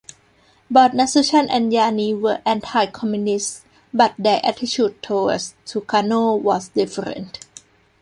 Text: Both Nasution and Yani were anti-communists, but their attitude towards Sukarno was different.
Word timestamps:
Both 0.67 0.93
Nasution 0.93 1.45
and 1.51 1.71
Yani 1.71 2.19
were 2.19 2.41
anti-communists, 2.43 3.61
but 3.93 4.15
their 4.17 4.41
attitude 4.43 4.99
towards 5.03 5.53
Sukarno 5.63 6.41
was 6.41 6.69
different. 6.69 7.45